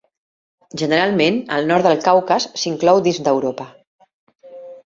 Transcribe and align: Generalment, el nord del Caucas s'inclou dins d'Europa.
Generalment, 0.81 1.37
el 1.59 1.69
nord 1.73 1.87
del 1.89 2.01
Caucas 2.07 2.49
s'inclou 2.63 3.05
dins 3.09 3.23
d'Europa. 3.29 3.71